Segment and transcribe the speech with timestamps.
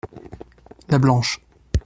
[0.89, 1.39] La blanche.